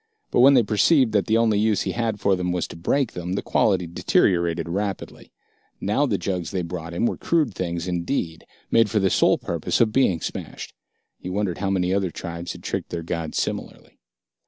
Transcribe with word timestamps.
But 0.31 0.39
when 0.39 0.55
they 0.55 0.63
perceived 0.63 1.11
that 1.11 1.27
the 1.27 1.37
only 1.37 1.59
use 1.59 1.83
he 1.83 1.91
had 1.91 2.19
for 2.19 2.35
them 2.35 2.51
was 2.51 2.67
to 2.69 2.75
break 2.75 3.11
them, 3.11 3.33
the 3.33 3.43
quality 3.43 3.85
deteriorated 3.85 4.67
rapidly. 4.67 5.31
Now 5.79 6.07
the 6.07 6.17
jugs 6.17 6.49
they 6.49 6.63
brought 6.63 6.95
him 6.95 7.05
were 7.05 7.17
crude 7.17 7.53
things 7.53 7.87
indeed, 7.87 8.47
made 8.71 8.89
for 8.89 8.97
the 8.97 9.11
sole 9.11 9.37
purpose 9.37 9.79
of 9.79 9.93
being 9.93 10.19
smashed. 10.19 10.73
He 11.19 11.29
wondered 11.29 11.59
how 11.59 11.69
many 11.69 11.93
other 11.93 12.09
tribes 12.09 12.53
had 12.53 12.63
tricked 12.63 12.89
their 12.89 13.03
gods 13.03 13.37
similarly. 13.37 13.99